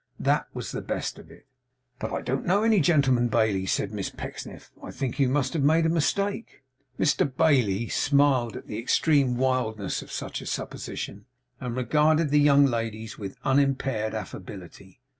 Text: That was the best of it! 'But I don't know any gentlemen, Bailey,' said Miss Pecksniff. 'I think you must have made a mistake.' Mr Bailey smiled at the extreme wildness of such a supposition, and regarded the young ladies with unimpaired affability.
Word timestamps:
That 0.19 0.47
was 0.51 0.71
the 0.71 0.81
best 0.81 1.19
of 1.19 1.29
it! 1.29 1.45
'But 1.99 2.11
I 2.11 2.21
don't 2.23 2.43
know 2.47 2.63
any 2.63 2.79
gentlemen, 2.79 3.27
Bailey,' 3.27 3.67
said 3.67 3.91
Miss 3.91 4.09
Pecksniff. 4.09 4.71
'I 4.81 4.89
think 4.89 5.19
you 5.19 5.29
must 5.29 5.53
have 5.53 5.61
made 5.61 5.85
a 5.85 5.89
mistake.' 5.89 6.63
Mr 6.99 7.31
Bailey 7.37 7.87
smiled 7.87 8.55
at 8.55 8.65
the 8.65 8.79
extreme 8.79 9.37
wildness 9.37 10.01
of 10.01 10.11
such 10.11 10.41
a 10.41 10.47
supposition, 10.47 11.27
and 11.59 11.75
regarded 11.75 12.31
the 12.31 12.39
young 12.39 12.65
ladies 12.65 13.19
with 13.19 13.37
unimpaired 13.43 14.15
affability. 14.15 14.99